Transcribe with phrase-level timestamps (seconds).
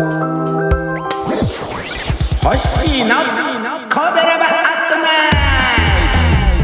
[0.00, 0.06] ほ
[2.54, 3.16] しいの。
[3.90, 5.30] コベラバアットナイ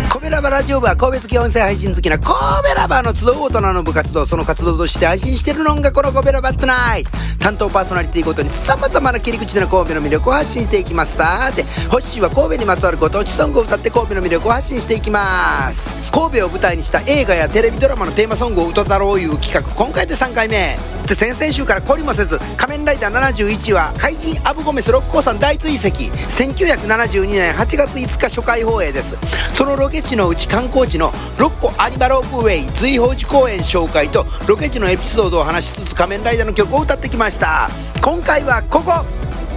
[0.09, 0.19] ト。
[0.19, 2.33] 神戸ラバラジオ部は神戸付き音声配信好きなコ
[2.63, 7.11] ベラバの集う大人の部活動その活動として配信してるのがこのコベラバアットナイト。
[7.39, 11.19] 担当パーソナリティごとにさまざまな切り口での神戸の魅力を発信していきます。
[11.19, 16.11] さてほっしーは神戸にまつわるご当地ソングを歌って神戸の魅力を発信していきます。
[16.11, 20.79] 神戸を舞台にした映画やテレビドラマのテーマソングを歌だろういう企画今回で3回目。
[21.07, 26.11] で先々週から懲りもせず仮面ライダー71は怪人アブゴメス六甲山大追跡。
[26.11, 29.17] 1972年8月5日初回放映です。
[29.55, 37.69] そのロケ地のうち観光地の六甲アニマロープウェイ随宝寺公園紹介とロケ地のエピソードを話しつつ仮面ライダーの曲を歌ってきました。
[38.03, 39.07] 今回はここ。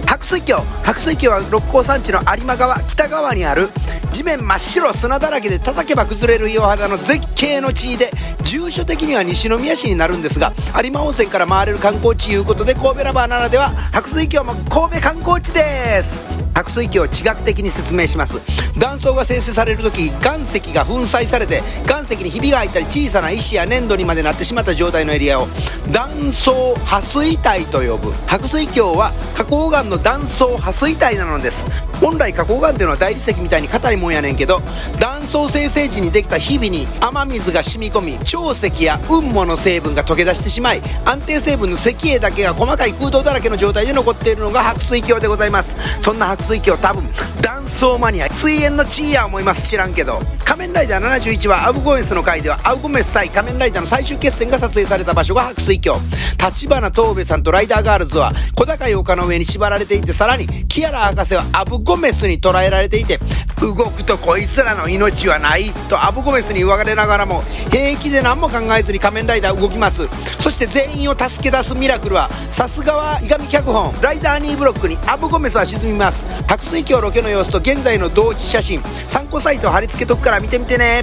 [0.06, 0.62] 白水峡。
[0.84, 3.68] 白水峡は六甲山地の有馬川北側にある
[4.20, 8.10] 地面真っ白砂だらけで叩けば崩れる岩肌の絶景の地で
[8.42, 10.52] 住所的には西宮市になるんですが
[10.82, 15.60] 有馬温泉から回れる観光地いうことで神戸ラバーならでは白水峡も神戸観光地で
[16.02, 16.20] す。
[16.52, 18.42] 白水峡を地学的に説明します。
[18.78, 21.62] 断層が生成される時岩石が粉砕されて
[22.14, 25.46] 石にひびが入ったり小さな石や粘土にまでなってしまった状態のエリアを
[25.92, 28.12] 断層破水帯と呼ぶ。
[28.26, 31.66] 白水峡は花崗岩の断層破水帯なのです。
[32.00, 34.62] 本来花崗岩っていうのは大理石みたいに硬いもんやねんけど
[34.98, 45.76] 断層生成時にできたひびに雨水が染み込み潮石や雲母の成分が溶け出してしまい安定成分の石英だけが細かい空洞だらけの状態で残っているのが白水峡でございます。
[46.00, 47.04] そんな白水峡多分
[47.42, 49.66] 断層マニア水煙の地位や思います。
[49.66, 50.20] 知らんけど。
[50.44, 55.94] 仮面ライダー71はアウゴメスの回ではアウゴメス対仮面ライダーの最終決戦が撮影された場所が白水峡。
[56.36, 63.18] 立花東部さんとライダーガールズは小高い丘の上に縛られていてさらにキアラ博士はアブゴメスに捕らえられていて
[63.62, 70.08] 動くとこいつらの命はないとアブゴメスに言われながらも平気で何も考えずに仮面ライダー動きます。
[70.40, 73.92] そして全員を助け出すミラクルはさすがは伊上脚本。
[74.00, 76.26] ライダー2ブロックにアブゴメスは沈みます。
[76.48, 81.02] 白水峡ロケの様子と現在の同時写真参考サイト貼り付けとくから見てみてね。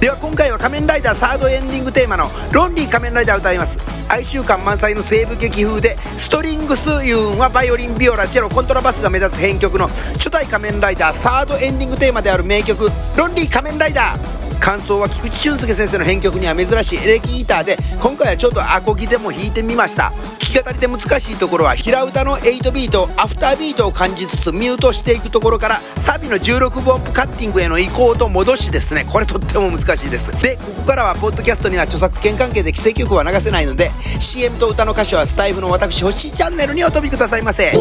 [0.00, 3.78] では今回は仮面ライダーサードエンディングテーマの「ロンリー仮面ライダー」歌います。
[4.08, 14.18] 哀愁感満載の西部劇風でストリングスユーンはバイオリンビオラチェロコントラバスが目立つ編曲の初代仮面ライダーサードエンディングテーマである名曲「ロンリー仮面ライダー」
[14.58, 20.12] 間奏は菊池俊介先生の編曲には珍しいエレキギターで今回はちょっとアコギでも弾いてみました。
[20.48, 29.06] 弾き語りで難しいところは平歌の8ビートアフタービートを感じつつミュートしていくところからサビの16分音符カッティングへの移行と戻しですね。
[29.10, 30.32] これとっても難しいです。
[30.42, 37.72] でここからはポッドキャストには著作権関係で既成曲は流せないので CM と歌の歌詞はスタエフの私星チャンネルにお飛びくださいませ。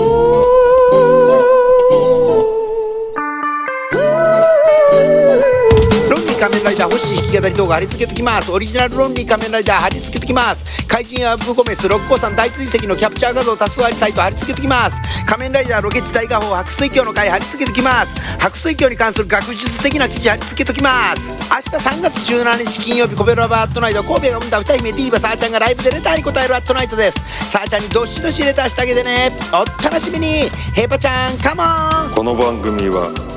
[6.40, 8.52] 仮面ライダー星弾き語り動画貼り付けときます。
[8.52, 10.66] オリジナルロンリー仮面ライダー貼り付けときます。
[10.88, 15.02] 怪人アブゴメス六甲山大追跡のキャプチャー画像多数ありサイト貼り付けときます。
[15.26, 18.16] 仮面ライダーロケ地大画法白水峡の回貼り付けときます。
[18.40, 21.32] 白水峡に関する学術的な記事貼り付けときます。
[21.32, 27.18] 明日3月17日金曜日コベロバーアットナイト神戸が生んだ歌姫ディーバサーちゃんがライブでレターに答えるアットナイトです。
[27.50, 29.32] さーちゃんにどしどしレターしてあげてね。
[29.52, 30.52] お楽しみに。
[30.76, 31.64] ヘイパちゃんカモ
[32.12, 32.14] ン。
[32.14, 33.37] この番組は